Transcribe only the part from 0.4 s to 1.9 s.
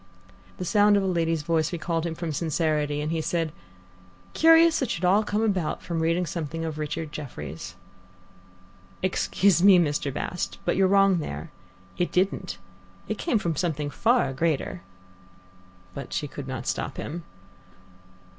The sound of a lady's voice